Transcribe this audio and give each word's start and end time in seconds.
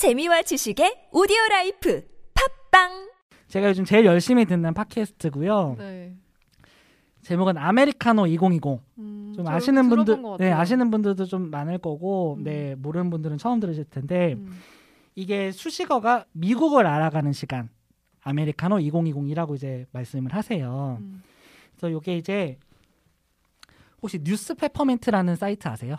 재미와 0.00 0.40
지식의 0.40 1.08
오디오 1.12 1.36
라이프 1.50 2.02
팝빵 2.70 3.10
제가 3.48 3.68
요즘 3.68 3.84
제일 3.84 4.06
열심히 4.06 4.46
듣는 4.46 4.72
팟캐스트고요. 4.72 5.74
네. 5.76 6.16
제목은 7.20 7.58
아메리카노 7.58 8.26
2020. 8.26 8.80
음, 8.96 9.34
좀저 9.36 9.52
아시는 9.52 9.90
분들, 9.90 10.22
것 10.22 10.38
네. 10.38 10.52
아시는 10.52 10.90
분들도 10.90 11.26
좀 11.26 11.50
많을 11.50 11.76
거고, 11.76 12.36
음. 12.38 12.44
네 12.44 12.74
모르는 12.76 13.10
분들은 13.10 13.36
처음 13.36 13.60
들으실 13.60 13.84
텐데 13.90 14.36
음. 14.38 14.58
이게 15.16 15.52
수식어가 15.52 16.24
미국을 16.32 16.86
알아가는 16.86 17.34
시간. 17.34 17.68
아메리카노 18.22 18.76
2020이라고 18.76 19.54
이제 19.54 19.84
말씀을 19.92 20.32
하세요. 20.32 20.96
음. 20.98 21.22
그래서 21.76 21.98
이게 21.98 22.16
이제 22.16 22.58
혹시 24.00 24.18
뉴스 24.24 24.54
페퍼민트라는 24.54 25.36
사이트 25.36 25.68
아세요? 25.68 25.96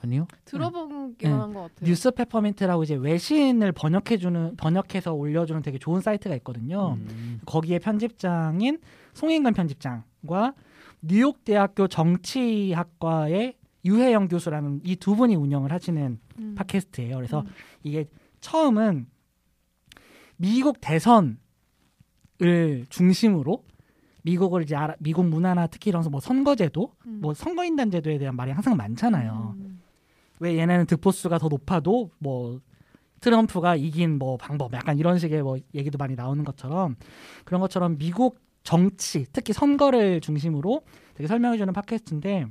아니요. 0.00 0.26
들어보기만 0.44 1.16
네. 1.18 1.28
한것 1.28 1.54
같아요. 1.54 1.88
뉴스 1.88 2.10
페퍼민트라고 2.10 2.82
이제 2.82 2.94
외신을 2.94 3.72
번역해주는 3.72 4.56
번역해서 4.56 5.12
올려주는 5.14 5.62
되게 5.62 5.78
좋은 5.78 6.00
사이트가 6.00 6.34
있거든요. 6.36 6.94
음. 6.94 7.40
거기에 7.46 7.78
편집장인 7.78 8.78
송인근 9.14 9.54
편집장과 9.54 10.54
뉴욕 11.02 11.44
대학교 11.44 11.88
정치학과의 11.88 13.54
유혜영 13.84 14.28
교수라는 14.28 14.80
이 14.84 14.96
두 14.96 15.16
분이 15.16 15.34
운영을 15.36 15.72
하시는 15.72 16.18
음. 16.38 16.54
팟캐스트예요. 16.56 17.16
그래서 17.16 17.40
음. 17.40 17.46
이게 17.82 18.06
처음은 18.40 19.06
미국 20.36 20.80
대선을 20.80 21.36
중심으로 22.88 23.64
미국을 24.22 24.62
이제 24.62 24.76
알아, 24.76 24.94
미국 24.98 25.26
문화나 25.26 25.66
특히 25.68 25.88
이런 25.88 26.04
뭐 26.10 26.20
선거제도, 26.20 26.92
음. 27.06 27.18
뭐 27.22 27.32
선거인단 27.34 27.90
제도에 27.90 28.18
대한 28.18 28.36
말이 28.36 28.50
항상 28.50 28.76
많잖아요. 28.76 29.56
음. 30.40 30.44
왜 30.44 30.56
얘네는 30.58 30.86
득표수가 30.86 31.38
더 31.38 31.48
높아도 31.48 32.10
뭐 32.18 32.60
트럼프가 33.20 33.74
이긴 33.76 34.18
뭐 34.18 34.36
방법 34.36 34.72
약간 34.74 34.98
이런 34.98 35.18
식의 35.18 35.42
뭐 35.42 35.56
얘기도 35.74 35.98
많이 35.98 36.14
나오는 36.14 36.44
것처럼 36.44 36.96
그런 37.44 37.60
것처럼 37.60 37.98
미국 37.98 38.38
정치 38.62 39.26
특히 39.32 39.52
선거를 39.52 40.20
중심으로 40.20 40.82
되게 41.14 41.26
설명해주는 41.26 41.72
팟캐스트인데 41.72 42.46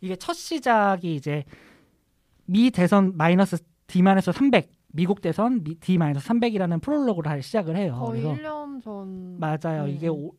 이게 0.00 0.16
첫 0.16 0.32
시작이 0.34 1.14
이제 1.14 1.44
미 2.46 2.70
대선 2.70 3.16
마이너스 3.16 3.58
D 3.86 4.02
마이너스 4.02 4.32
300 4.32 4.70
미국 4.88 5.20
대선 5.20 5.62
미- 5.62 5.74
D 5.78 5.98
마이너스 5.98 6.28
300이라는 6.28 6.80
프롤로그를 6.80 7.30
할 7.30 7.42
시작을 7.42 7.76
해요. 7.76 8.00
거의 8.02 8.22
그래서 8.22 8.40
1년 8.42 8.82
전. 8.82 9.38
맞아요. 9.38 9.84
네. 9.86 9.92
이게 9.92 10.08
오, 10.08 10.32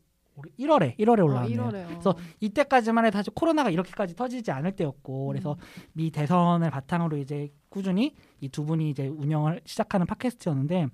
1월에 0.59 0.97
1월에 0.97 1.19
아, 1.19 1.23
올라왔네요. 1.23 1.63
1월에요. 1.63 1.87
그래서 1.87 2.15
이때까지만 2.39 3.05
해도 3.05 3.17
사실 3.17 3.33
코로나가 3.33 3.69
이렇게까지 3.69 4.15
터지지 4.15 4.51
않을 4.51 4.73
때였고 4.75 5.27
그래서 5.27 5.57
미 5.93 6.11
대선을 6.11 6.69
바탕으로 6.69 7.17
이제 7.17 7.49
꾸준히 7.69 8.15
이 8.41 8.49
두 8.49 8.65
분이 8.65 8.89
이제 8.89 9.07
운영을 9.07 9.61
시작하는 9.65 10.05
팟캐스트였는데 10.05 10.87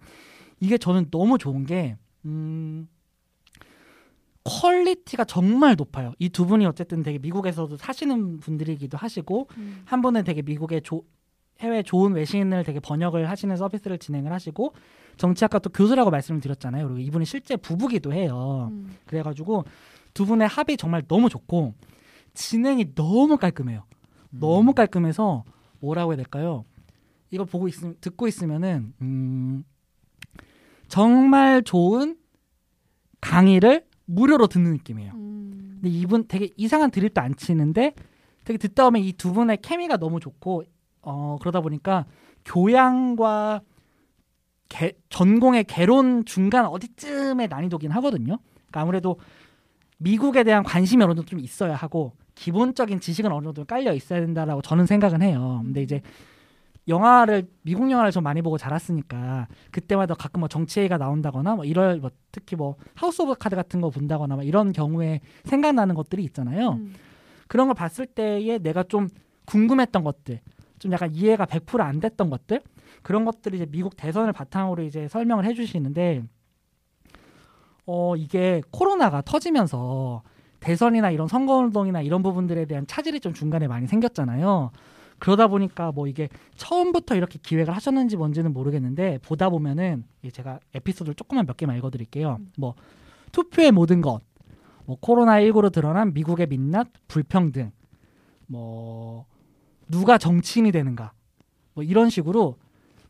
이게 0.59 0.77
저는 0.77 1.09
너무 1.11 1.37
좋은 1.37 1.65
게 1.65 1.97
음, 2.25 2.87
퀄리티가 4.45 5.23
정말 5.25 5.75
높아요. 5.75 6.13
이 6.19 6.29
두 6.29 6.45
분이 6.45 6.65
어쨌든 6.65 7.01
되게 7.03 7.17
미국에서도 7.19 7.77
사시는 7.77 8.39
분들이기도 8.39 8.97
하시고 8.97 9.47
음. 9.57 9.81
한 9.85 10.01
분은 10.01 10.23
되게 10.25 10.41
미국의 10.41 10.81
조- 10.81 11.03
해외 11.63 11.81
좋은 11.81 12.13
외신을 12.13 12.63
되게 12.65 12.79
번역을 12.79 13.29
하시는 13.29 13.55
서비스를 13.55 13.97
진행을 13.97 14.31
하시고 14.33 14.73
정치학과 15.17 15.59
또 15.59 15.69
교수라고 15.69 16.11
말씀을 16.11 16.41
드렸잖아요. 16.41 16.87
그리고 16.87 16.99
이분이 16.99 17.25
실제 17.25 17.55
부부기도 17.55 18.11
해요. 18.13 18.69
음. 18.71 18.95
그래가지고 19.05 19.63
두 20.13 20.25
분의 20.25 20.47
합이 20.47 20.77
정말 20.77 21.03
너무 21.07 21.29
좋고 21.29 21.73
진행이 22.33 22.95
너무 22.95 23.37
깔끔해요. 23.37 23.85
너무 24.29 24.73
깔끔해서 24.73 25.43
뭐라고 25.79 26.11
해야 26.11 26.17
될까요? 26.17 26.65
이거 27.31 27.45
보고 27.45 27.67
있 27.67 27.75
듣고 28.01 28.27
있으면은 28.27 28.93
음, 29.01 29.63
정말 30.87 31.63
좋은 31.63 32.17
강의를 33.21 33.85
무료로 34.05 34.47
듣는 34.47 34.73
느낌이에요. 34.73 35.13
음. 35.13 35.79
근데 35.81 35.89
이분 35.89 36.27
되게 36.27 36.49
이상한 36.57 36.91
드립도 36.91 37.21
안 37.21 37.35
치는데 37.35 37.93
되게 38.43 38.57
듣다 38.57 38.83
보면 38.85 39.03
이 39.03 39.13
두 39.13 39.31
분의 39.31 39.57
케미가 39.61 39.97
너무 39.97 40.19
좋고 40.19 40.63
어 41.03 41.37
그러다 41.39 41.61
보니까 41.61 42.05
교양과 42.45 43.61
개- 44.69 44.93
전공의 45.09 45.65
개론 45.65 46.25
중간 46.25 46.65
어디쯤의 46.65 47.47
난이도긴 47.47 47.91
하거든요. 47.91 48.37
그러니까 48.55 48.81
아무래도 48.81 49.19
미국에 49.99 50.43
대한 50.43 50.63
관심이 50.63 51.03
어느 51.03 51.11
정도 51.13 51.25
좀 51.25 51.39
있어야 51.39 51.75
하고 51.75 52.13
기본적인 52.35 52.99
지식은 52.99 53.31
어느 53.31 53.45
정도 53.45 53.63
깔려 53.65 53.93
있어야 53.93 54.19
된다라고 54.21 54.61
저는 54.61 54.85
생각은 54.87 55.21
해요. 55.21 55.61
근데 55.63 55.81
이제 55.83 56.01
영화를 56.87 57.47
미국 57.61 57.89
영화를 57.89 58.11
좀 58.11 58.23
많이 58.23 58.41
보고 58.41 58.57
자랐으니까 58.57 59.47
그때마다 59.71 60.15
가끔 60.15 60.41
뭐 60.41 60.49
정치 60.49 60.79
얘기가 60.79 60.97
나온다거나 60.97 61.55
뭐 61.55 61.63
이럴 61.63 61.97
뭐 61.99 62.09
특히 62.31 62.55
뭐 62.57 62.75
House 62.95 63.21
of 63.21 63.35
Cards 63.35 63.55
같은 63.55 63.79
거 63.79 63.89
본다거나 63.89 64.35
뭐 64.35 64.43
이런 64.43 64.73
경우에 64.73 65.21
생각나는 65.45 65.95
것들이 65.95 66.23
있잖아요. 66.25 66.71
음. 66.73 66.93
그런 67.47 67.67
걸 67.67 67.75
봤을 67.75 68.05
때에 68.05 68.57
내가 68.57 68.83
좀 68.83 69.07
궁금했던 69.45 70.03
것들, 70.03 70.41
좀 70.83 70.91
약간 70.91 71.15
이해가 71.15 71.45
100%안 71.45 72.01
됐던 72.01 72.29
것들, 72.29 72.61
그런 73.03 73.23
것들이 73.23 73.55
이제 73.55 73.65
미국 73.65 73.95
대선을 73.95 74.33
바탕으로 74.33 74.83
이제 74.83 75.07
설명을 75.07 75.45
해주시는데, 75.45 76.23
어, 77.85 78.15
이게 78.17 78.61
코로나가 78.69 79.21
터지면서 79.21 80.23
대선이나 80.59 81.11
이런 81.11 81.29
선거운동이나 81.29 82.01
이런 82.01 82.21
부분들에 82.21 82.65
대한 82.65 82.85
차질이 82.85 83.21
좀 83.21 83.33
중간에 83.33 83.67
많이 83.67 83.87
생겼잖아요. 83.87 84.71
그러다 85.19 85.47
보니까 85.47 85.93
뭐 85.93 86.07
이게 86.07 86.27
처음부터 86.55 87.15
이렇게 87.15 87.39
기획을 87.41 87.73
하셨는지 87.73 88.17
뭔지는 88.17 88.51
모르겠는데, 88.51 89.19
보다 89.19 89.49
보면은 89.49 90.03
이 90.21 90.31
제가 90.31 90.59
에피소드를 90.73 91.15
조금만 91.15 91.45
몇 91.45 91.55
개만 91.55 91.77
읽어드릴게요. 91.77 92.39
뭐, 92.57 92.75
투표의 93.31 93.71
모든 93.71 94.01
것, 94.01 94.19
뭐 94.83 94.97
코로나 94.99 95.39
19로 95.39 95.71
드러난 95.71 96.13
미국의 96.13 96.47
민낯, 96.47 96.89
불평등, 97.07 97.71
뭐 98.47 99.25
누가 99.89 100.17
정치인이 100.17 100.71
되는가, 100.71 101.13
뭐 101.73 101.83
이런 101.83 102.09
식으로 102.09 102.57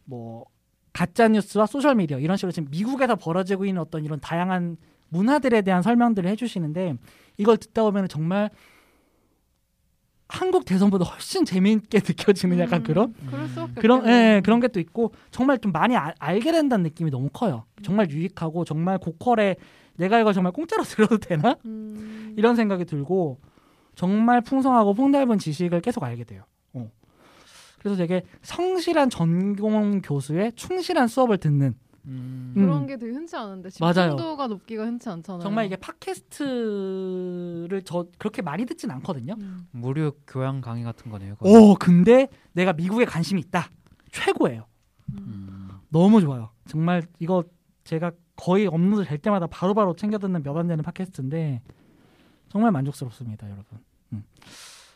뭐 0.05 0.45
가짜 0.91 1.27
뉴스와 1.27 1.65
소셜 1.65 1.95
미디어 1.95 2.19
이런 2.19 2.37
식으로 2.37 2.51
지금 2.51 2.69
미국에서 2.71 3.15
벌어지고 3.15 3.65
있는 3.65 3.81
어떤 3.81 4.03
이런 4.05 4.19
다양한 4.19 4.77
문화들에 5.09 5.61
대한 5.61 5.81
설명들을 5.81 6.29
해주시는데 6.31 6.95
이걸 7.37 7.57
듣다 7.57 7.83
보면 7.83 8.07
정말 8.07 8.49
한국 10.29 10.65
대선보다 10.65 11.05
훨씬 11.05 11.45
재미있게 11.45 11.99
느껴지는 12.05 12.57
약간 12.59 12.79
음. 12.79 12.83
그런 12.83 13.13
그런. 13.75 14.07
예, 14.07 14.41
그런 14.43 14.59
게 14.59 14.67
또 14.69 14.79
있고 14.79 15.13
정말 15.29 15.59
좀 15.59 15.71
많이 15.71 15.95
아- 15.95 16.13
알게 16.17 16.51
된다는 16.51 16.83
느낌이 16.83 17.11
너무 17.11 17.29
커요. 17.31 17.65
정말 17.83 18.09
유익하고 18.09 18.65
정말 18.65 18.97
고퀄에 18.97 19.55
내가 19.97 20.19
이걸 20.19 20.33
정말 20.33 20.51
공짜로 20.51 20.81
들어도 20.85 21.17
되나 21.19 21.55
음. 21.65 22.33
이런 22.37 22.55
생각이 22.55 22.85
들고 22.85 23.39
정말 23.95 24.41
풍성하고 24.41 24.95
폭넓은 24.95 25.37
지식을 25.37 25.81
계속 25.81 26.03
알게 26.03 26.23
돼요. 26.23 26.43
어. 27.83 27.85
그래서 27.89 27.97
되게 27.97 28.23
성실한 28.41 29.09
전공 29.09 30.01
교수의 30.01 30.53
충실한 30.55 31.07
수업을 31.07 31.37
듣는 31.37 31.75
음. 32.05 32.51
그런 32.55 32.81
음. 32.81 32.87
게 32.87 32.97
되게 32.97 33.13
흔치 33.13 33.35
않은데 33.35 33.69
맞아요. 33.79 33.93
집중도가 34.11 34.47
높기가 34.47 34.83
흔치 34.85 35.09
않잖아요. 35.09 35.41
정말 35.41 35.65
이게 35.65 35.75
팟캐스트를 35.77 37.81
저 37.85 38.07
그렇게 38.17 38.41
많이 38.41 38.65
듣진 38.65 38.91
않거든요. 38.91 39.35
음. 39.39 39.67
무료 39.71 40.11
교양 40.27 40.61
강의 40.61 40.83
같은 40.83 41.11
거네요. 41.11 41.35
오 41.41 41.75
근데 41.75 42.27
내가 42.53 42.73
미국에 42.73 43.05
관심이 43.05 43.39
있다 43.41 43.69
최고예요. 44.11 44.65
음. 45.17 45.69
너무 45.89 46.21
좋아요. 46.21 46.49
정말 46.67 47.03
이거 47.19 47.43
제가 47.83 48.11
거의 48.35 48.65
업로드 48.67 49.03
될 49.05 49.17
때마다 49.19 49.47
바로바로 49.47 49.95
챙겨 49.95 50.17
듣는 50.17 50.41
몇 50.43 50.57
안 50.57 50.67
되는 50.67 50.83
팟캐스트인데 50.83 51.61
정말 52.49 52.71
만족스럽습니다, 52.71 53.47
여러분. 53.49 53.79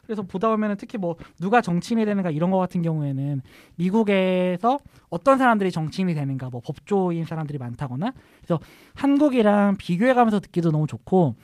음. 0.08 0.14
그래서 0.18 0.22
보다 0.24 0.50
보면은 0.50 0.78
특히 0.78 0.98
뭐 0.98 1.16
누가 1.40 1.62
정치인이 1.62 2.06
되는가 2.06 2.32
이런 2.32 2.50
거 2.50 2.58
같은 2.58 2.82
경우에는 2.82 3.42
미국에서 3.76 4.80
어떤 5.10 5.38
사람들이 5.38 5.72
정치인이 5.72 6.14
되는가 6.14 6.50
뭐 6.50 6.62
법조인 6.64 7.26
사람들이 7.26 7.58
많다거나 7.58 8.14
그래서 8.40 8.60
한국이랑 8.96 9.76
비교해가면서 9.78 10.40
듣기도 10.40 10.72
너무 10.72 10.88
좋고 10.88 11.36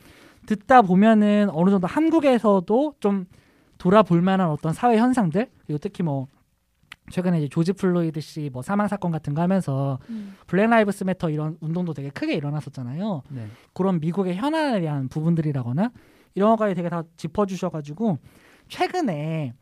듣다 0.46 0.82
보면은 0.82 1.50
어느 1.52 1.70
정도 1.70 1.88
한국에서도 1.88 2.96
좀 3.00 3.26
돌아볼 3.78 4.22
만한 4.22 4.50
어떤 4.50 4.74
사회 4.74 4.98
현상들 4.98 5.48
그리고 5.66 5.78
특히 5.78 6.04
뭐 6.04 6.28
최근에 7.12 7.40
이제 7.40 7.48
조지 7.50 7.74
플로이드 7.74 8.22
씨 8.22 8.50
뭐 8.54 8.62
사망 8.62 8.88
사건 8.88 9.12
같은 9.12 9.34
거 9.34 9.42
하면서 9.42 10.00
음. 10.10 10.36
Black 10.48 10.70
Lives 10.70 11.04
Matter 11.04 11.30
이런 11.30 11.58
운동도 11.60 11.94
되게 11.94 12.10
크게 12.10 12.34
일어났었잖아요. 12.34 13.24
네. 13.30 13.48
그런 13.74 14.00
미국의 14.00 14.36
현안에 14.36 14.80
대한 14.80 15.10
부분들이라거나 15.10 15.92
이런 16.36 16.50
것까지 16.52 16.76
되게 16.76 16.90
다 16.90 17.04
짚어주셔가지고 17.18 18.18
최근에 18.68 19.54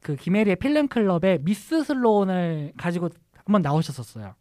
그 0.00 0.16
김혜리의 0.16 0.56
필름 0.56 0.88
클럽에 0.88 1.38
미스 1.42 1.82
슬로운을 1.82 2.72
가지고 2.76 3.08
한번 3.44 3.62
나오셨었어요. 3.62 4.34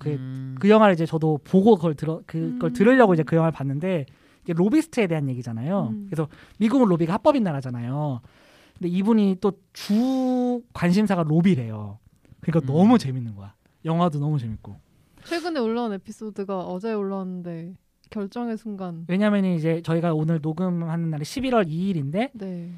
그, 0.00 0.10
음. 0.10 0.56
그 0.60 0.68
영화를 0.68 0.94
이제 0.94 1.06
저도 1.06 1.38
보고 1.44 1.76
그걸 1.76 1.94
들어 1.94 2.22
그걸 2.26 2.70
음. 2.70 2.72
들으려고 2.74 3.14
이제 3.14 3.22
그 3.22 3.36
영화를 3.36 3.52
봤는데 3.52 4.06
이게 4.42 4.52
로비스트에 4.52 5.06
대한 5.06 5.28
얘기잖아요. 5.28 5.88
음. 5.92 6.06
그래서 6.10 6.28
미국은 6.58 6.88
로비가 6.88 7.14
합법인 7.14 7.42
나라잖아요. 7.42 8.20
근데 8.74 8.88
이분이 8.88 9.36
또 9.40 9.52
주 9.72 10.62
관심사가 10.72 11.22
로비래요. 11.22 11.98
그러니까 12.40 12.66
음. 12.70 12.74
너무 12.74 12.98
재밌는 12.98 13.34
거야. 13.34 13.54
영화도 13.84 14.18
너무 14.18 14.38
재밌고. 14.38 14.76
최근에 15.24 15.60
올라온 15.60 15.92
에피소드가 15.94 16.60
어제 16.60 16.92
올라왔는데 16.92 17.74
결정의 18.10 18.56
순간. 18.56 19.04
왜냐면 19.08 19.44
이제 19.44 19.82
저희가 19.82 20.14
오늘 20.14 20.40
녹음하는 20.40 21.10
날이 21.10 21.22
11월 21.24 21.68
2일인데 21.68 22.30
네. 22.32 22.72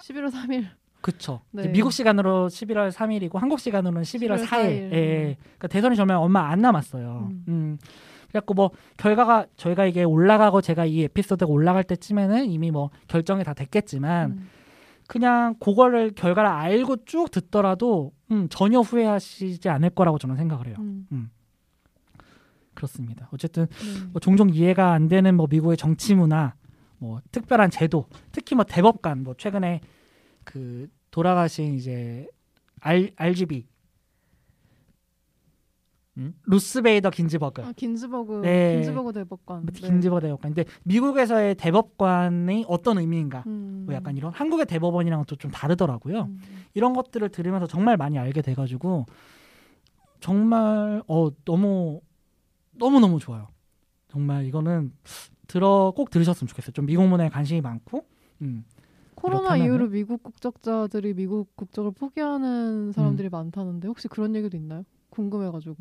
11월 0.00 0.30
3일. 0.30 0.66
그쵸. 1.00 1.40
네. 1.52 1.68
미국 1.68 1.92
시간으로 1.92 2.48
11월 2.48 2.90
3일이고 2.90 3.38
한국 3.38 3.60
시간으로는 3.60 4.02
11월 4.02 4.36
11월 4.36 4.44
4일. 4.44 4.46
4일. 4.46 4.92
예. 4.92 5.36
그러니까 5.40 5.68
대선이 5.68 5.96
정말 5.96 6.16
얼마 6.16 6.48
안 6.50 6.60
남았어요. 6.60 7.28
음. 7.30 7.44
음. 7.48 7.78
그래갖고 8.28 8.54
뭐 8.54 8.70
결과가 8.96 9.46
저희가 9.56 9.86
이게 9.86 10.04
올라가고 10.04 10.60
제가 10.60 10.84
이 10.84 11.02
에피소드가 11.04 11.50
올라갈 11.50 11.84
때쯤에는 11.84 12.46
이미 12.46 12.70
뭐 12.70 12.90
결정이 13.06 13.42
다 13.44 13.54
됐겠지만 13.54 14.30
음. 14.32 14.48
그냥 15.06 15.54
그거를 15.58 16.10
결과를 16.10 16.50
알고 16.50 17.04
쭉 17.06 17.30
듣더라도 17.30 18.12
음, 18.30 18.46
전혀 18.50 18.80
후회하시지 18.80 19.66
않을 19.68 19.90
거라고 19.90 20.18
저는 20.18 20.36
생각을 20.36 20.66
해요. 20.66 20.76
음. 20.78 21.30
그렇습니다. 22.78 23.28
어쨌든 23.32 23.66
네. 23.66 24.06
뭐 24.12 24.20
종종 24.20 24.50
이해가 24.50 24.92
안 24.92 25.08
되는 25.08 25.34
뭐 25.36 25.48
미국의 25.50 25.76
정치 25.76 26.14
문화, 26.14 26.54
뭐 26.98 27.20
특별한 27.32 27.70
제도, 27.70 28.06
특히 28.30 28.54
뭐 28.54 28.64
대법관, 28.64 29.24
뭐 29.24 29.34
최근에 29.36 29.80
그 30.44 30.86
돌아가신 31.10 31.74
이제 31.74 32.28
R 32.80 33.10
RGB 33.16 33.66
음? 36.18 36.34
루스베이더 36.46 37.10
긴즈버그 37.10 37.62
아, 37.62 37.72
긴즈버그 37.76 38.40
네. 38.42 38.76
긴즈버그 38.76 39.12
대법관. 39.12 39.66
네. 39.66 39.72
긴즈버그 39.72 40.20
대법관. 40.22 40.54
근데 40.54 40.70
미국에서의 40.84 41.56
대법관이 41.56 42.64
어떤 42.68 42.98
의미인가? 42.98 43.42
음. 43.48 43.84
뭐 43.86 43.94
약간 43.94 44.16
이런 44.16 44.32
한국의 44.32 44.66
대법원이랑은 44.66 45.24
또 45.26 45.36
좀 45.36 45.50
다르더라고요. 45.50 46.22
음. 46.22 46.40
이런 46.74 46.92
것들을 46.92 47.28
들으면서 47.30 47.66
정말 47.66 47.96
많이 47.96 48.18
알게 48.18 48.42
돼 48.42 48.54
가지고 48.54 49.06
정말 50.20 51.02
어 51.06 51.30
너무 51.44 52.00
너무 52.78 53.00
너무 53.00 53.18
좋아요. 53.18 53.48
정말 54.08 54.46
이거는 54.46 54.92
들어 55.46 55.92
꼭 55.94 56.10
들으셨으면 56.10 56.48
좋겠어요. 56.48 56.72
좀 56.72 56.86
미국 56.86 57.06
문화에 57.06 57.28
관심이 57.28 57.60
많고, 57.60 58.04
음, 58.42 58.64
코로나 59.14 59.56
이후로 59.56 59.88
미국 59.88 60.22
국적자들이 60.22 61.14
미국 61.14 61.54
국적을 61.56 61.90
포기하는 61.90 62.92
사람들이 62.92 63.28
많다는데 63.28 63.88
혹시 63.88 64.06
그런 64.08 64.34
얘기도 64.36 64.56
있나요? 64.56 64.84
궁금해가지고 65.10 65.76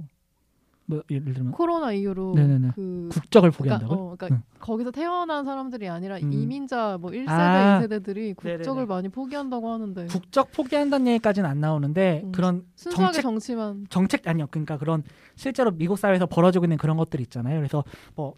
뭐 0.89 1.03
예를 1.11 1.33
들면 1.33 1.51
코로나 1.51 1.91
이후로 1.91 2.33
네네네. 2.35 2.71
그 2.73 3.09
국적을 3.11 3.51
그러니까, 3.51 3.77
포기한다고? 3.77 3.93
어, 3.93 4.15
그러니까 4.17 4.27
응. 4.37 4.43
거기서 4.61 4.91
태어난 4.91 5.43
사람들이 5.43 5.89
아니라 5.89 6.17
음. 6.17 6.31
이민자 6.31 6.97
뭐 7.01 7.11
1세대, 7.11 7.27
아. 7.29 7.81
2세대들이 7.81 8.35
국적을 8.37 8.57
네네네. 8.63 8.85
많이 8.85 9.09
포기한다고 9.09 9.69
하는데 9.69 10.05
국적 10.07 10.51
포기한다는 10.53 11.07
얘기까지는 11.07 11.49
안 11.49 11.59
나오는데 11.59 12.21
음. 12.23 12.31
그런 12.31 12.63
순수하게 12.75 13.21
정책- 13.21 13.21
정치만 13.21 13.85
정책 13.89 14.27
아니요. 14.27 14.47
그러니까 14.49 14.77
그런 14.77 15.03
실제로 15.35 15.71
미국 15.71 15.97
사회에서 15.99 16.25
벌어지고 16.25 16.63
있는 16.65 16.77
그런 16.77 16.95
것들 16.95 17.19
있잖아요. 17.19 17.57
그래서 17.59 17.83
뭐 18.15 18.35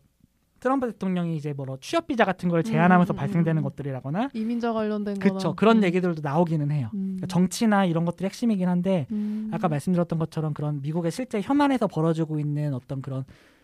트럼프 0.59 0.91
대통령이 0.91 1.35
이제 1.35 1.53
뭐 1.53 1.77
취업 1.81 2.07
비자 2.07 2.25
같은 2.25 2.50
걸 2.50 2.63
제한하면서 2.63 3.13
음, 3.13 3.15
음, 3.15 3.17
발생되는 3.17 3.61
음. 3.61 3.63
것들이라거나 3.63 4.29
이민자 4.33 4.73
관련된 4.73 5.19
그쵸 5.19 5.56
그런 5.56 5.77
음. 5.77 5.83
얘기들도 5.83 6.21
나오기는 6.21 6.71
해요. 6.71 6.89
음. 6.94 7.17
그러니까 7.17 7.27
정치나 7.27 7.85
이런 7.85 8.06
것들이 8.06 8.25
핵심이긴 8.25 8.67
한데 8.67 9.07
음. 9.11 9.50
아까 9.53 9.67
말씀드렸던 9.69 10.19
것처럼 10.19 10.53
그런 10.53 10.81
미국의 10.81 11.11
실제 11.11 11.41
현안에서 11.41 11.88
벌어지고 11.88 12.39
있는 12.39 12.73
어떤 12.73 13.01
그런 13.01 13.23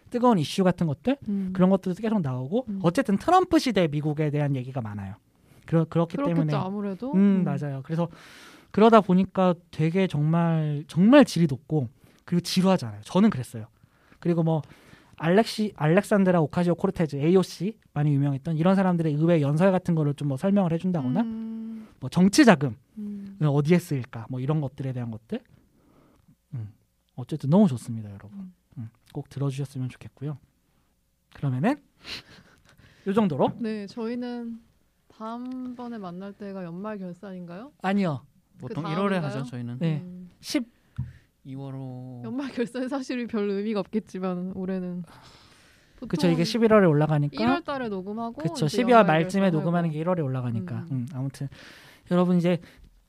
뜨거운 0.09 0.37
이슈 0.37 0.63
같은 0.63 0.87
것들 0.87 1.17
음. 1.27 1.51
그런 1.53 1.69
것들도 1.69 2.01
계속 2.01 2.21
나오고 2.21 2.65
음. 2.69 2.79
어쨌든 2.83 3.17
트럼프 3.17 3.59
시대 3.59 3.87
미국에 3.87 4.29
대한 4.29 4.55
얘기가 4.55 4.81
많아요. 4.81 5.15
그러, 5.65 5.83
그렇기 5.85 6.15
그렇겠죠 6.15 6.35
때문에 6.35 6.55
아무래도 6.55 7.13
음 7.13 7.43
맞아요. 7.43 7.81
그래서 7.83 8.07
그러다 8.71 9.01
보니까 9.01 9.55
되게 9.71 10.07
정말 10.07 10.83
정말 10.87 11.25
질이 11.25 11.47
높고 11.49 11.89
그리고 12.23 12.41
지루하잖아요. 12.41 13.01
저는 13.03 13.29
그랬어요. 13.29 13.65
그리고 14.19 14.43
뭐 14.43 14.61
알렉시 15.17 15.73
알렉산드라 15.75 16.41
오카시오 16.41 16.75
코르테즈 16.75 17.15
AOC 17.17 17.77
많이 17.93 18.13
유명했던 18.13 18.57
이런 18.57 18.75
사람들의 18.75 19.13
의회 19.13 19.41
연설 19.41 19.71
같은 19.71 19.95
거를 19.95 20.13
좀 20.13 20.27
뭐 20.27 20.37
설명을 20.37 20.73
해준다거나 20.73 21.21
음. 21.21 21.87
뭐 21.99 22.09
정치 22.09 22.43
자금 22.45 22.75
음. 22.97 23.37
어디에 23.41 23.77
쓰일까 23.79 24.25
뭐 24.29 24.39
이런 24.39 24.59
것들에 24.61 24.91
대한 24.93 25.11
것들 25.11 25.39
음. 26.53 26.73
어쨌든 27.15 27.49
너무 27.49 27.67
좋습니다 27.67 28.09
여러분 28.09 28.31
음. 28.39 28.53
음. 28.77 28.89
꼭 29.13 29.29
들어주셨으면 29.29 29.89
좋겠고요 29.89 30.37
그러면은 31.33 31.75
요 33.07 33.13
정도로 33.13 33.51
네 33.59 33.85
저희는 33.87 34.59
다음번에 35.07 35.97
만날 35.97 36.33
때가 36.33 36.63
연말 36.63 36.97
결산인가요? 36.97 37.71
아니요 37.81 38.25
보통 38.57 38.83
그 38.83 38.89
1월에 38.89 38.95
다음인가요? 38.95 39.21
하죠 39.21 39.43
저희는. 39.43 39.77
네. 39.79 40.01
음. 40.03 40.29
10 40.41 40.74
2월로 41.45 42.23
연말 42.23 42.51
결산이 42.51 42.89
사실 42.89 43.27
별 43.27 43.49
의미가 43.49 43.79
없겠지만 43.81 44.53
올해는 44.55 45.03
그쵸 46.07 46.27
이게 46.27 46.43
11월에 46.43 46.87
올라가니까 46.89 47.43
1월 47.43 47.63
달에 47.63 47.89
녹음하고 47.89 48.41
그쵸 48.41 48.65
이제 48.65 48.83
12월 48.83 48.89
연말 48.91 49.21
말쯤에. 49.23 49.49
녹음하는 49.51 49.89
게 49.91 50.03
1월에 50.03 50.23
올라가니까 50.23 50.75
음. 50.75 50.87
음, 50.91 51.07
아무튼 51.13 51.47
여러분 52.11 52.37
이제 52.37 52.59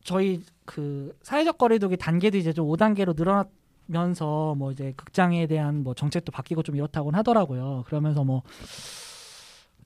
저희 0.04 0.40
그 0.64 1.16
사회적 1.22 1.58
거리두기 1.58 1.96
단계도 1.96 2.38
이제 2.38 2.52
좀 2.52 2.68
5단계로 2.68 3.16
늘어나면서 3.16 4.54
뭐 4.56 4.70
이제 4.70 4.92
극장에 4.96 5.46
대한 5.46 5.82
뭐 5.82 5.94
정책도 5.94 6.30
바뀌고 6.32 6.62
좀 6.62 6.76
이렇다고는 6.76 7.18
하더라고요. 7.18 7.82
그러면서 7.86 8.22
뭐 8.24 8.42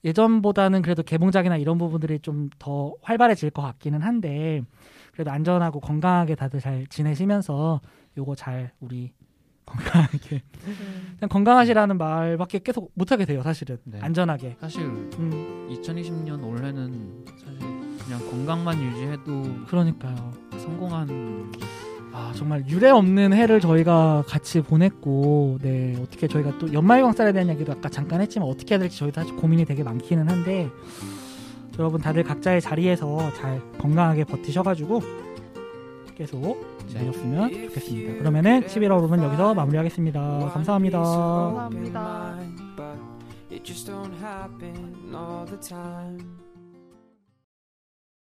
예전보다는 0.03 0.81
그래도 0.81 1.03
개봉작이나 1.03 1.57
이런 1.57 1.77
부분들이 1.77 2.19
좀 2.19 2.49
더 2.59 2.93
활발해질 3.01 3.49
것 3.51 3.61
같기는 3.61 4.01
한데 4.01 4.61
그래도 5.11 5.31
안전하고 5.31 5.79
건강하게 5.79 6.35
다들 6.35 6.59
잘 6.59 6.87
지내시면서 6.87 7.81
요거 8.17 8.35
잘 8.35 8.71
우리 8.79 9.11
건강하게 9.71 10.17
네. 10.29 10.43
그냥 11.17 11.29
건강하시라는 11.29 11.97
말밖에 11.97 12.59
계속 12.59 12.91
못하게 12.93 13.25
돼요 13.25 13.41
사실은 13.43 13.77
네. 13.85 13.99
안전하게 14.01 14.57
사실 14.59 14.83
음 14.83 15.67
2020년 15.71 16.43
올해는 16.43 17.25
사실 17.25 17.59
그냥 17.59 18.19
건강만 18.29 18.81
유지해도 18.81 19.65
그러니까요 19.67 20.33
성공한 20.57 21.51
아 22.13 22.33
정말 22.35 22.67
유례 22.67 22.89
없는 22.89 23.31
해를 23.31 23.61
저희가 23.61 24.23
같이 24.27 24.61
보냈고 24.61 25.57
네 25.61 25.95
어떻게 26.01 26.27
저희가 26.27 26.57
또 26.57 26.73
연말광살에 26.73 27.31
대한 27.31 27.47
얘기도 27.49 27.71
아까 27.71 27.87
잠깐 27.87 28.19
했지만 28.19 28.49
어떻게 28.49 28.73
해야 28.73 28.79
될지 28.79 28.97
저희도 28.97 29.21
사실 29.21 29.35
고민이 29.37 29.63
되게 29.63 29.83
많기는 29.83 30.29
한데 30.29 30.69
여러분 31.81 31.99
다들 31.99 32.23
각자의 32.23 32.61
자리에서 32.61 33.33
잘 33.33 33.59
건강하게 33.79 34.23
버티셔가지고 34.25 35.01
계속 36.15 36.63
지내셨으면 36.87 37.49
좋겠습니다. 37.51 38.19
그러면은 38.19 38.61
11월 38.61 39.01
5분 39.01 39.23
여기서 39.23 39.55
마무리하겠습니다. 39.55 40.51
감사합니다. 40.53 40.99
감사합니다. 41.01 42.37